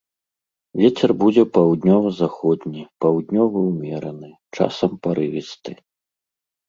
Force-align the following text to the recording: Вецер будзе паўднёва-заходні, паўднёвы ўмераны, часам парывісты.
Вецер 0.81 1.11
будзе 1.23 1.43
паўднёва-заходні, 1.57 2.83
паўднёвы 3.07 3.59
ўмераны, 3.69 4.29
часам 4.59 4.91
парывісты. 5.05 5.71